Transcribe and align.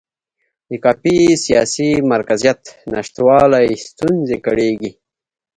د 0.69 0.71
کافي 0.83 1.17
سیاسي 1.45 1.91
مرکزیت 2.11 2.61
نشتوالي 2.93 3.69
ستونزې 3.87 4.37
کړېږي. 4.45 4.91